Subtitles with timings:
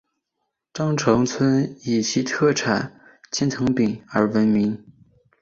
[0.73, 2.99] 鄣城村以其特产
[3.31, 4.83] 千层饼而闻名。